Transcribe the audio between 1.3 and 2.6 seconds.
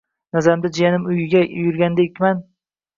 yurgandekman!— deding.